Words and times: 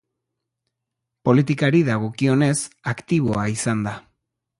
Politikari 1.29 1.81
dagokionez, 1.89 2.57
aktiboa 2.93 3.45
izan 3.57 3.85
da. 3.89 3.95